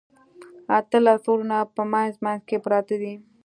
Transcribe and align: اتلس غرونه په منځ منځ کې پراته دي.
اتلس 0.79 1.21
غرونه 1.25 1.57
په 1.75 1.81
منځ 1.91 2.11
منځ 2.25 2.41
کې 2.49 2.57
پراته 2.65 2.95
دي. 3.01 3.13